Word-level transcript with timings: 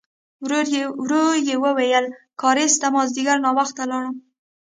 ورو 1.03 1.23
يې 1.47 1.55
وویل: 1.63 2.05
کارېز 2.41 2.73
ته 2.81 2.87
مازديګر 2.95 3.37
ناوخته 3.45 3.83
لاړم. 3.91 4.15